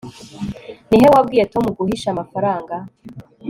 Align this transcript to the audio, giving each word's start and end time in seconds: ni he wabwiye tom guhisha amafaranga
ni 0.89 0.97
he 1.01 1.07
wabwiye 1.13 1.43
tom 1.53 1.65
guhisha 1.77 2.07
amafaranga 2.11 2.75